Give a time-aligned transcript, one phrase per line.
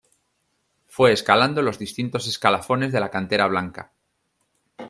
[0.87, 3.91] Fue escalando los distintos escalafones de la cantera blanca.